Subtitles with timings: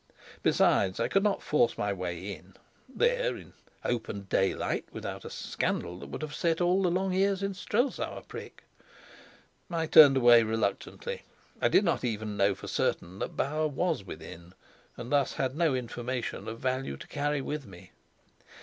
[0.41, 2.55] Besides, I could not force my way in,
[2.89, 3.53] there in
[3.85, 8.17] open daylight, without a scandal that would have set all the long ears in Strelsau
[8.17, 8.63] aprick.
[9.69, 11.21] I turned away reluctantly.
[11.61, 14.55] I did not even know for certain that Bauer was within,
[14.97, 17.91] and thus had no information of value to carry with me.